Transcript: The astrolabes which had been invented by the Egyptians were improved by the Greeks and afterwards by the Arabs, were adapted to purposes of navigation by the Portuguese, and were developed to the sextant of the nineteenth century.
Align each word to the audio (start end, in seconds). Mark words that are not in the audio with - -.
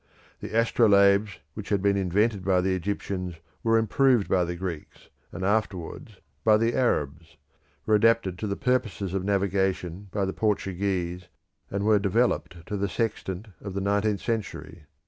The 0.39 0.57
astrolabes 0.59 1.37
which 1.53 1.69
had 1.69 1.83
been 1.83 1.95
invented 1.95 2.43
by 2.43 2.61
the 2.61 2.73
Egyptians 2.73 3.35
were 3.61 3.77
improved 3.77 4.27
by 4.27 4.43
the 4.45 4.55
Greeks 4.55 5.09
and 5.31 5.45
afterwards 5.45 6.15
by 6.43 6.57
the 6.57 6.73
Arabs, 6.75 7.37
were 7.85 7.93
adapted 7.93 8.39
to 8.39 8.55
purposes 8.55 9.13
of 9.13 9.23
navigation 9.23 10.07
by 10.11 10.25
the 10.25 10.33
Portuguese, 10.33 11.27
and 11.69 11.85
were 11.85 11.99
developed 11.99 12.65
to 12.65 12.77
the 12.77 12.89
sextant 12.89 13.49
of 13.61 13.75
the 13.75 13.81
nineteenth 13.81 14.21
century. 14.21 14.85